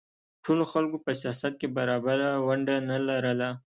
[0.43, 3.49] ټولو خلکو په سیاست کې برابره ونډه نه لرله.